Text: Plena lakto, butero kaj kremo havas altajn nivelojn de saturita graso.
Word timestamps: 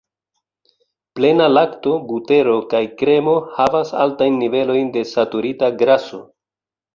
Plena 1.17 1.49
lakto, 1.51 1.93
butero 2.07 2.55
kaj 2.71 2.81
kremo 3.01 3.35
havas 3.59 3.93
altajn 4.07 4.41
nivelojn 4.45 4.91
de 4.97 5.05
saturita 5.11 5.71
graso. 5.85 6.21